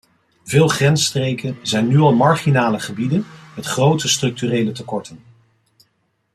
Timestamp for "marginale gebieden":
2.15-3.25